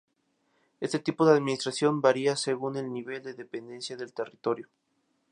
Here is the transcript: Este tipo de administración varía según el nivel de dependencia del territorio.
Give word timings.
Este 0.79 0.97
tipo 0.97 1.27
de 1.27 1.33
administración 1.35 2.01
varía 2.01 2.35
según 2.35 2.75
el 2.75 2.91
nivel 2.91 3.21
de 3.21 3.35
dependencia 3.35 3.95
del 3.97 4.13
territorio. 4.15 4.67